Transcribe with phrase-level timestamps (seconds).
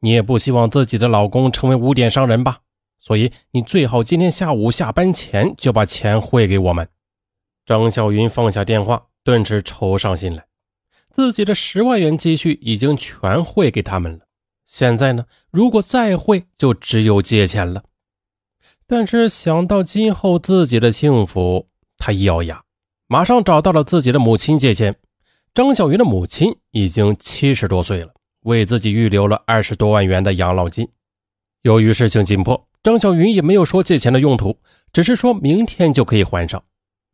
[0.00, 2.60] 你也不希望自己的老公成为污点商人吧？
[2.98, 6.88] 所以你最好今天下午下班前就把钱汇给我们。”
[7.64, 10.44] 张小云放下电话，顿时愁上心来。
[11.12, 14.20] 自己的十万元积蓄已经全汇给他们了，
[14.64, 17.84] 现在呢，如果再汇，就只有借钱了。
[18.86, 22.62] 但是想到今后自己的幸福，他一咬牙，
[23.06, 24.96] 马上找到了自己的母亲借钱。
[25.52, 30.88] 张小云的母亲已经七十多岁了，为自己预留了二十多万元的养老金。
[31.62, 34.58] 由于事情紧迫，张小云也没有说借钱的用途，
[34.92, 36.62] 只是说明天就可以还上。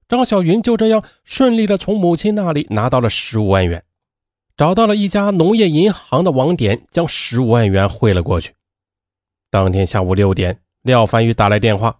[0.08, 3.84] 张小云就这样顺利的从母亲那里拿到了十五万元，
[4.56, 8.54] 找到了一家农业银行的网点，将十五万元汇了过去。
[9.50, 11.98] 当天下午六点，廖凡宇打来电话：“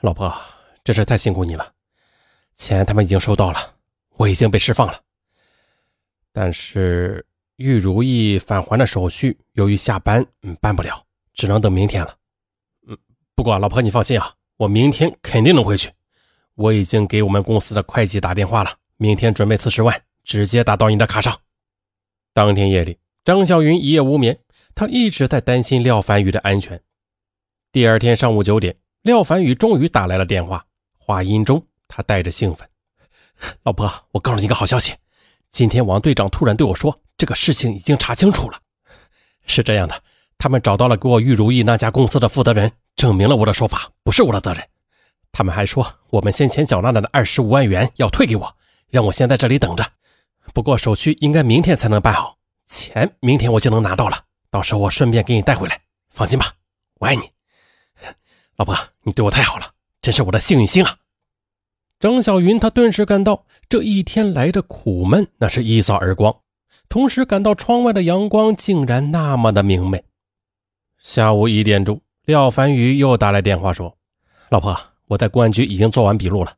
[0.00, 0.34] 老婆，
[0.82, 1.72] 真是太辛苦你了，
[2.56, 3.74] 钱他们已经收到了，
[4.16, 5.00] 我已经被释放了。
[6.32, 7.24] 但是
[7.58, 11.04] 玉如意返还的手续，由于下班，嗯，办不了，
[11.34, 12.16] 只能等明天了。
[12.86, 12.96] 嗯，
[13.34, 15.90] 不过老婆你放心啊，我明天肯定能回去。”
[16.54, 21.36] 我已经给我们公司的会计打电话了，明天准备四十万，直接打到你的卡上。
[22.32, 24.40] 当天夜里，张小云一夜无眠，
[24.74, 26.80] 他一直在担心廖凡宇的安全。
[27.70, 30.66] 第二天上午九点，廖凡宇终于打来了电话，
[30.98, 32.68] 话音中他带着兴奋
[33.62, 34.94] ：“老婆，我告诉你一个好消息，
[35.58, 38.60] 今天王队长突然对我说，这个事情已经查清楚了。
[39.44, 40.02] 是这样的，
[40.38, 44.64] 他们找到了给我玉如意那家公司的负责人，证明了我的说法不是我的责任。”
[45.32, 48.56] 他们还说，我们先前缴纳的那二十五万元要退给我，
[48.88, 49.84] 让我先在这里等着。
[50.54, 54.26] 不过手续应该明天才能办好，钱明天我就能拿到了。
[54.50, 56.52] 到时候我顺便给你带回来，放心吧，
[57.00, 57.28] 我爱你，
[58.54, 60.96] 老婆，你对我太好了，真是我的幸运星啊！
[62.00, 66.34] 张小云她顿时感到这一天来的苦闷那是一扫而光，
[66.88, 70.04] 同时感到窗外的阳光竟然那么的明媚。
[70.98, 73.96] 下午一点钟，廖凡宇又打来电话说
[74.50, 74.78] ：“老婆。”
[75.08, 76.54] 我在公安局已经做完笔录了，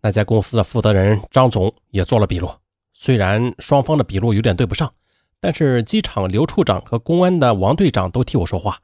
[0.00, 2.50] 那家公司的负责人张总也做了笔录。
[2.94, 4.90] 虽然双方的笔录有点对不上，
[5.38, 8.78] 但是机场刘处长和公安的王队长都替我说话，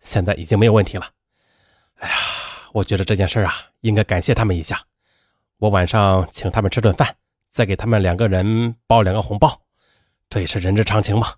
[0.00, 1.06] 现在已经没有问题了。
[1.94, 2.14] 哎呀，
[2.74, 4.78] 我觉得这件事啊，应该感谢他们一下。
[5.62, 7.14] 我晚上请他们吃顿饭，
[7.48, 9.60] 再给他们两个人包两个红包，
[10.28, 11.28] 这也是人之常情嘛。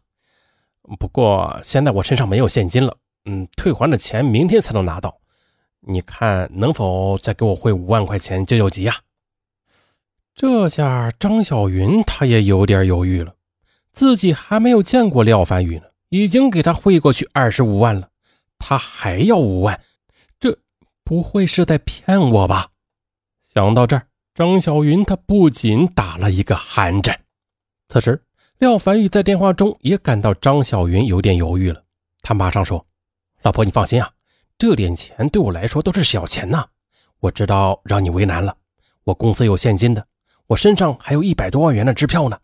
[0.99, 2.97] 不过现在我身上没有现金了，
[3.27, 5.21] 嗯，退还的钱明天才能拿到。
[5.81, 8.97] 你看能否再给我汇五万块钱救救急呀？
[10.35, 13.35] 这下张小云他也有点犹豫了，
[13.93, 18.09] 自己还没有见过廖凡宇呢，已经给他汇过去二十五万了，
[18.59, 19.79] 他还要五万，
[20.41, 20.59] 这
[21.05, 22.71] 不会是在骗我吧？
[23.43, 27.21] 想到这儿，张小云他不仅打了一个寒战。
[27.89, 28.21] 此时，
[28.59, 31.81] 廖凡宇在电话中也感到张小云有点犹豫了，
[32.21, 32.85] 他马上说
[33.43, 34.11] ：“老婆，你放心啊。”
[34.59, 36.67] 这点钱对我来说都是小钱呐，
[37.21, 38.57] 我知道让你为难了。
[39.05, 40.05] 我公司有现金的，
[40.49, 42.37] 我身上还有一百多万元的支票呢。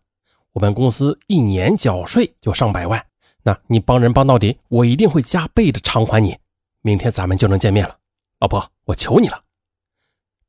[0.53, 3.05] 我们公司一年缴税就上百万，
[3.43, 6.37] 那你帮人帮到底，我一定会加倍的偿还你。
[6.83, 7.97] 明天咱们就能见面了，
[8.39, 9.43] 老婆，我求你了。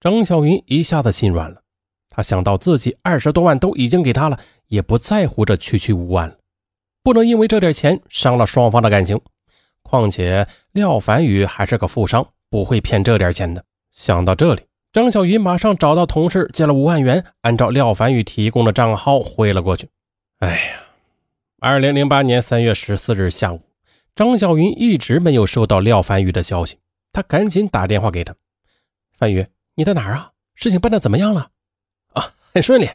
[0.03, 1.63] 张小云一下子心软了，
[2.09, 4.37] 他想到自己二十多万都已经给他了，
[4.67, 6.37] 也不在乎这区区五万了，
[7.05, 9.21] 不能因为这点钱伤了双方的感情。
[9.83, 13.65] 况且廖凡宇还是个富商，不会骗这点钱的。
[13.93, 19.89] 想到这里，张小云马上找到同事借了五万元，按照廖凡宇提供的账号汇了过去。
[20.41, 20.81] 哎呀，
[21.61, 23.61] 二零零八年三月十四日下午，
[24.17, 26.79] 张小云一直没有收到廖凡宇的消息，
[27.13, 28.35] 他赶紧打电话给他
[29.17, 30.33] ：“凡宇，你在哪儿啊？
[30.55, 31.51] 事情办得怎么样了
[32.15, 32.91] ？”“啊，很顺利，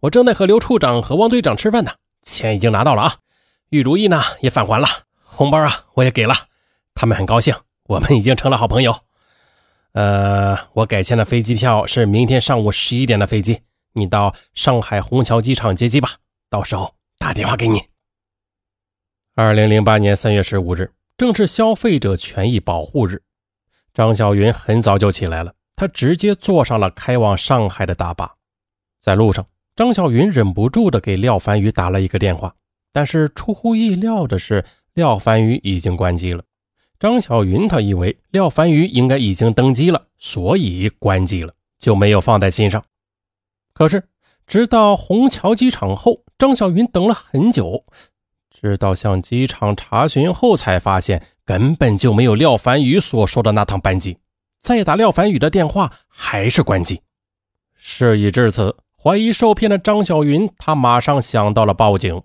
[0.00, 1.92] 我正在和刘处长和汪队长吃饭呢，
[2.22, 3.16] 钱已经拿到了啊，
[3.70, 4.86] 玉如意呢也返还了。”
[5.22, 6.34] 红包啊，我也给了，
[6.94, 7.54] 他们很高兴，
[7.88, 8.94] 我们已经成了好朋友。
[9.92, 13.62] 呃，我改签的飞机票是明天上午十一点的飞机，
[13.94, 16.10] 你到上海虹桥机场接机吧，
[16.48, 17.82] 到时候打电话给你。
[19.34, 23.22] 二零零八年三月十五日，正是消费者权益保护日，
[23.92, 28.34] 张小云很早就起来了，他直接坐上了开往上海的大巴。
[29.00, 32.54] 在路上，张小云忍不住的给廖凡宇打了一个电话，
[32.92, 34.64] 但是出乎意料的是。
[34.94, 36.44] 廖凡宇已经关机了，
[37.00, 42.80] 张小云他以为廖凡宇应该已经登机了，所以关机了，就没有放在心上。
[43.72, 44.04] 可是，
[44.46, 47.84] 直到虹桥机场后，张小云等了很久，
[48.52, 54.16] 直到向机场查询后，才发现根本就没有廖凡宇所说的那趟班机。
[54.64, 57.02] 再打廖凡宇的电话，还是关机。
[57.74, 62.22] 事已至此，怀疑受骗的张小云，他马上想到了报警。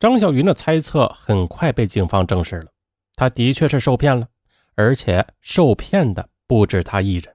[0.00, 2.68] 张小云的猜测很快被警方证实了，
[3.14, 4.26] 他的确是受骗了，
[4.76, 7.34] 而且受骗的不止他一人。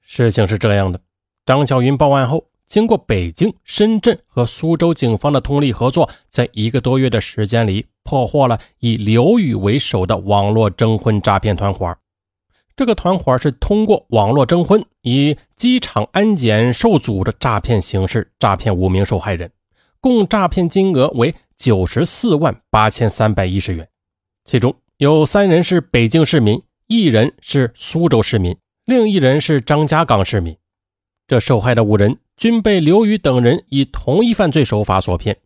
[0.00, 0.98] 事情是这样的，
[1.44, 11.96] 张小云报案后，经过北京、深圳和苏州警方的通力合作，在一个多月的时间里，破获了以刘宇为首的网络征婚诈骗团伙。
[12.76, 19.50] 这个团伙是通过网络征婚，以机场安检受阻的诈骗形式诈骗五名受害人，
[19.98, 23.88] 共诈骗金额为九十四万八千三百一十元，
[24.44, 28.54] 其中有三人是北京市民，一人是苏州市民。
[28.84, 30.54] 另一人是张家港市民，
[31.26, 35.38] 这受害的五人均被刘宇等人以同一犯罪手法所骗，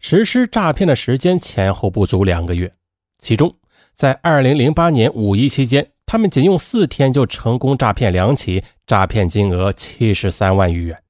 [0.00, 2.72] 实施诈骗的时间前后不足两个月。
[3.18, 3.54] 其中，
[3.94, 11.02] 在2008年五一期间，他们仅用四天就成功诈骗两起，诈骗金额七十三万余元。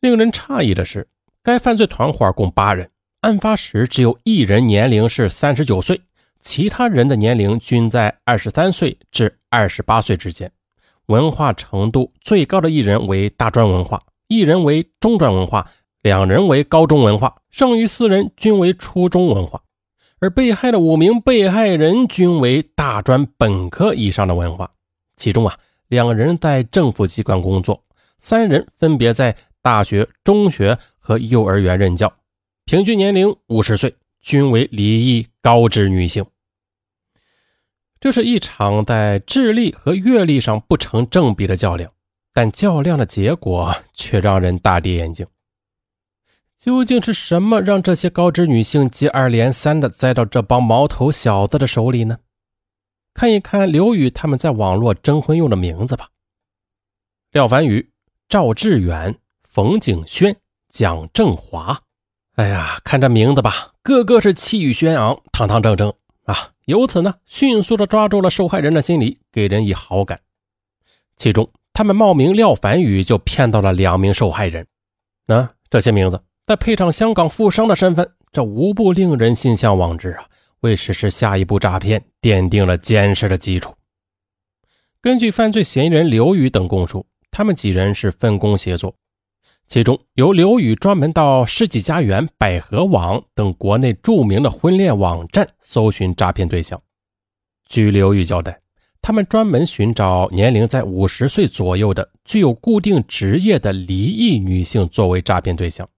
[0.00, 1.08] 令人诧异的是，
[1.42, 2.90] 该犯罪团伙共八人，
[3.22, 6.02] 案发时只有一人年龄是三十九岁，
[6.38, 10.52] 其他人的年龄均在二十三岁至二十八岁之间。
[11.06, 15.66] 文化程度最高的一人为大专文化，一人为中专文化，
[16.02, 19.62] 两人为高中文化，剩余四人均为初中文化。
[20.24, 24.70] 而被害的五名被害人均为大专本科以上的文化，
[25.18, 25.54] 其中啊，
[25.88, 27.82] 两人在政府机关工作，
[28.20, 32.10] 三人分别在大学、中学和幼儿园任教，
[32.64, 36.24] 平均年龄五十岁，均为离异高知女性。
[38.00, 41.92] 这是一场在智力和阅历上不成正比的较量，
[42.32, 45.26] 但较量的结果却让人大跌眼镜。
[46.56, 52.18] 究竟是什么让这些高知女性接二连三的栽到这帮毛头小子的手里呢？
[53.12, 56.08] 看一看刘宇他们在网络征婚用的名字吧：
[57.32, 57.90] 廖凡宇、
[58.28, 60.36] 赵志远、冯景轩、
[60.68, 61.80] 蒋正华。
[62.36, 65.92] 哎呀，看这名字吧，个个是气宇轩昂、堂堂正正。
[66.24, 70.18] 啊，由此呢，迅速的抓住了受害人的心理，给人以好感。
[71.16, 74.66] 其中，他们冒名廖凡宇就骗到了两名受害人。
[75.26, 80.26] 那这些名字再配上香港富商的身份，这无不令人心向往之啊，
[80.60, 83.74] 为实施下一步诈骗奠定了坚实的基础。
[85.00, 88.94] 根据犯罪嫌疑人刘宇等供述，他们几人是分工协作。
[89.66, 96.78] 其中，由刘宇专门到世纪佳缘、百合网等国内著名的婚恋网站搜寻诈骗对象。
[97.66, 98.58] 据刘宇交代，
[99.00, 105.88] 他们专门寻找年龄在五十岁左右的、具有固定职业的离异女性作为诈骗对象，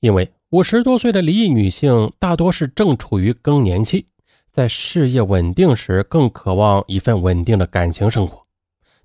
[0.00, 4.06] 因为五十多岁的离异女性大多是正处于更年期，
[4.50, 8.46] 在事业稳定时更渴望一份稳定的感情生活，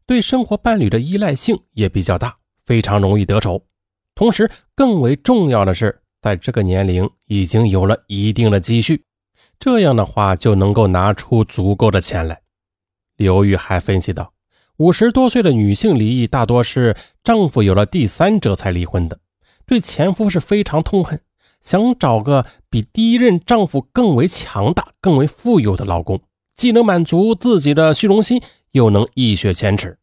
[0.05, 3.61] 对生活伴侣的依赖性也比较大，非常容易得手。
[4.15, 9.03] 同时，更为重要的是，在这个年龄已经有了一定的积蓄，
[9.59, 12.41] 这样的话就能够拿出足够的钱来。
[13.17, 14.33] 刘玉还分析到，
[14.77, 19.19] 五十多岁的女性离异大多是丈夫有了第三者才离婚的，
[19.65, 21.21] 对前夫是非常痛恨，
[21.61, 26.21] 想找个比第一任丈夫更为强大、更为富有的老公，
[26.55, 28.41] 既能满足自己的虚荣心，
[28.71, 29.97] 又能一雪前耻。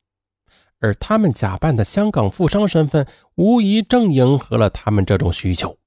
[0.80, 3.06] 而他们假扮的香港富商身份，
[3.36, 5.78] 无疑正迎合了他们这种需求。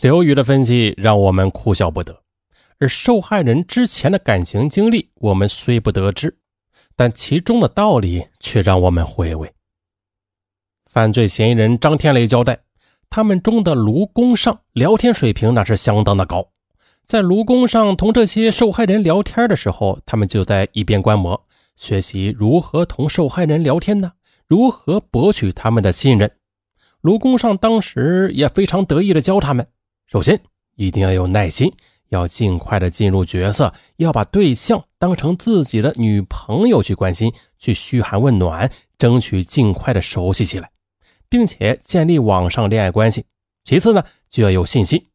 [0.00, 2.22] 刘宇的分析让我们哭笑不得，
[2.80, 6.36] 而受害人之前的感情经历，我们虽不得知，
[6.96, 9.54] 但其中的道理却让我们回味。
[10.90, 12.63] 犯罪嫌疑人张天雷交代，
[13.16, 16.48] 他们中的卢工上聊天水平那是相当的高，
[17.04, 21.46] 在卢工上同这些受害人聊天的时候，他们就在一边观摩。
[21.76, 24.14] 学习如何同受害人聊天呢？
[24.48, 26.32] 如何博取他们的信任？
[27.02, 29.64] 卢工上当时也非常得意的教他们：
[30.08, 30.40] 首先，
[30.74, 31.72] 一定要有耐心，
[32.08, 38.68] 要尽快的进入角色，要把对象当成自己的女朋友去关心，去嘘寒问暖，
[38.98, 40.70] 争取尽快的熟悉起来，
[41.28, 43.24] 并且建立网上恋爱关系。
[43.64, 45.06] 其次呢，就要有信心。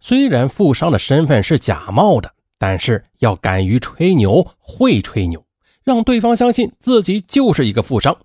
[0.00, 5.44] 虽然富商的身份是假冒的，但是要敢于吹牛，会吹牛。
[5.82, 8.16] 让对方相信自己就是一个富商，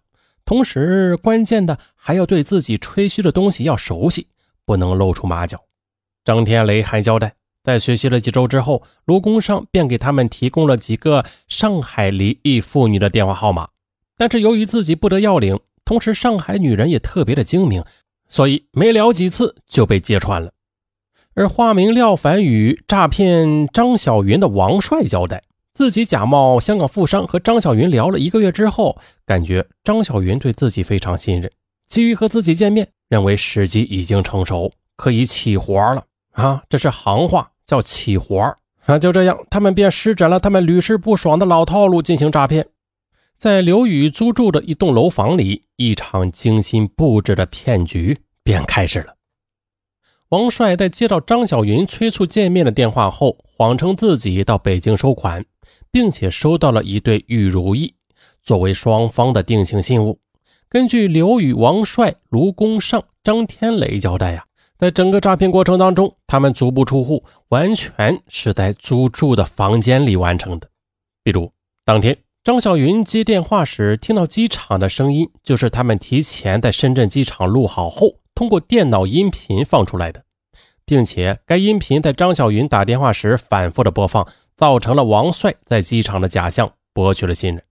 [0.45, 4.27] 同时关键的还要对自己吹嘘的东西要熟悉，
[4.65, 5.59] 不能露出马脚。
[6.25, 13.69] 张天雷还交代，在学习了几周之后，卢工商便给他们提供了几个上海离异妇女的电话号码。
[14.17, 17.83] 但是由于自己不得要领，同时上海女人也特别的精明，
[18.29, 20.51] 所以没聊几次就被揭穿了。
[21.35, 25.43] 而化名廖凡宇诈骗张小云的王帅交代。
[25.73, 31.51] 自己假冒香港富商和张小云聊了一个月之后，感觉张小云对自己非常信任，
[31.87, 36.61] 急于和自己见面，认为时机已经成熟，可以起活了啊！
[36.69, 38.99] 这是行话，叫起活啊。
[38.99, 42.67] 就这样，他们便施展了他们屡试不爽的老套路进行诈骗。
[43.37, 49.15] 在刘宇租住的一栋楼房里，一场精心布置的骗局便开始了。
[50.29, 55.45] 王帅在接到张小云催促见面的电话后，谎称自己到北京收款，
[55.91, 57.93] 并且收到了一对玉如意
[58.41, 60.19] 作为双方的定情信物。
[60.69, 64.43] 根据刘宇、王帅、卢公尚、张天雷交代呀，
[64.79, 70.67] 在整个诈骗过程当中，他们足不出户，完全是在租住的房间里完成的。
[71.23, 71.51] 比如
[71.85, 78.15] 当天张小云接电话时听到机场的声音，就是他们提前在深圳机场录好后。
[78.35, 80.25] 通过电脑音频放出来的，
[80.85, 87.63] 并且该音频在张小云打电话时反复的播放，造成了王帅在机场的假象，博取了信任。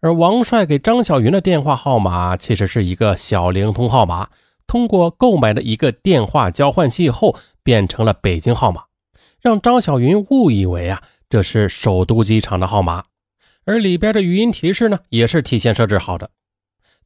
[0.00, 4.30] 而王帅给张小云的电话号码其实是一个小灵通号码，
[4.66, 8.84] 通过购买了一个电话交换器后变成了北京号码，
[9.42, 13.04] 让张小云误以为啊这是首都机场的号码。
[13.64, 16.30] 而里边的语音提示呢，也是提前设置好的。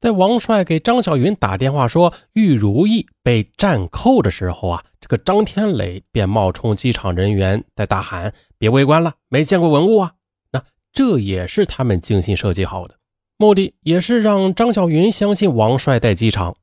[0.01, 10.13] 在王帅给张小云打电话说玉如意被暂扣的时候啊，这个张天磊便冒充机场人员在大喊：“别围观了，没见过文物啊！”
[10.53, 10.63] 那
[10.93, 12.95] 这也是他们精心设计好的，
[13.39, 16.57] 目的也是让张小云相信王帅在机场。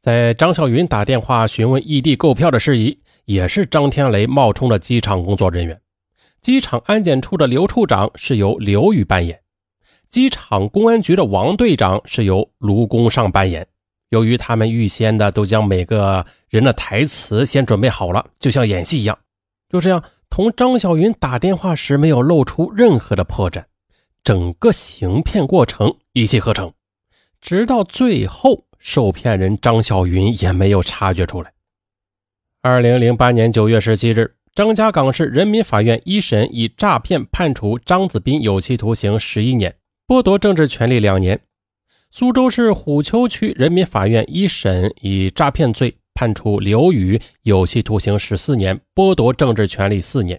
[0.00, 5.80] 在张小云打电话询问异地购票的事宜，也是张天雷冒充了机场工作人员。
[6.42, 9.40] 机场安检处的刘处长是由刘宇扮演。
[10.08, 13.66] 机场公安局的王队长是由卢公尚扮演。
[14.08, 19.16] 由于他们预先的都将每个人的台词先准备好了，就像演戏一样。
[19.70, 23.64] 就这样，同张小云打电话时没有露出任何的破绽，
[24.24, 26.72] 整个行骗过程一气呵成，
[27.40, 31.52] 直到最后，受骗人张小云也没有察觉出来。
[32.60, 39.74] 二零零八年九月十七日，张家港市人民法院一审以诈骗判处张子斌有期徒刑十一年。
[40.06, 41.40] 剥夺政治权利两年。
[42.10, 50.38] 苏州市虎丘区人民法院一审以诈骗罪判处刘宇有期徒刑十四年，剥夺政治权利四年；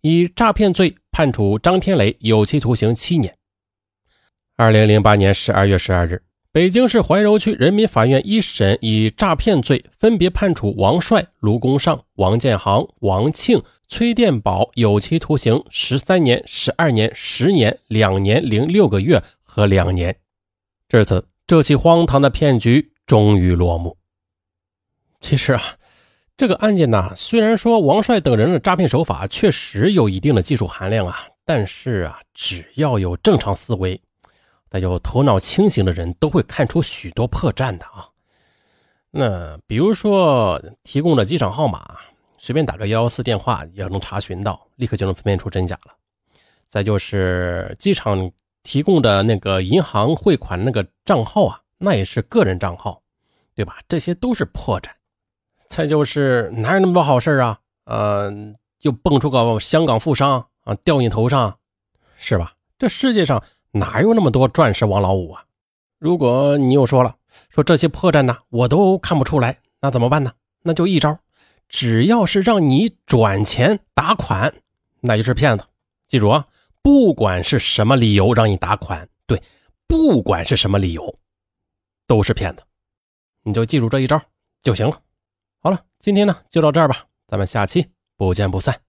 [0.00, 3.36] 以诈骗罪判处张天雷有期徒刑七年。
[4.56, 6.22] 二零零八年十二月十二日，
[6.52, 13.62] 北京市怀柔区人民法院一审以诈骗罪分别判处王帅、卢公尚、王建航、王庆。
[13.86, 20.16] 崔殿宝有期徒刑十三年、十二年、十年、两年零六个月和两年。
[20.88, 23.96] 至此，这起荒唐的骗局终于落幕。
[25.20, 25.62] 其实啊，
[26.36, 34.00] 这个案件呢，虽然说王帅等人的诈骗手法确实有一定的技术含量啊，但是啊，只要有正常思维、
[34.70, 38.08] 再有头脑清醒的人，都会看出许多破绽的啊。
[39.10, 41.98] 那比如说提供的机场号码。
[42.42, 45.92] 随便打个幺幺四电话，也能查询到，立刻就能分辨出真假了。
[46.68, 53.02] 再就是机场提供的那个银行汇款那个账号啊，那也是个人账号，
[53.54, 53.76] 对吧？
[53.86, 54.88] 这些都是破绽。
[55.68, 57.60] 再就是哪有那么多好事啊？
[57.84, 58.32] 呃，
[58.80, 61.58] 又蹦出个香港富商啊，掉你头上，
[62.16, 62.54] 是吧？
[62.78, 65.44] 这世界上哪有那么多钻石王老五啊？
[65.98, 67.16] 如果你又说了，
[67.50, 70.32] 说这些破绽呢，我都看不出来，那怎么办呢？
[70.62, 71.18] 那就一招。
[71.68, 74.52] 只要是让你转钱打款，
[75.00, 75.64] 那就是骗子。
[76.08, 76.46] 记住啊，
[76.82, 79.40] 不管是什么理由让你打款，对，
[79.86, 81.14] 不管是什么理由，
[82.08, 82.62] 都是骗子。
[83.44, 84.20] 你就记住这一招
[84.62, 85.00] 就行了。
[85.60, 87.86] 好了，今天呢就到这儿吧，咱们下期
[88.16, 88.80] 不见不散。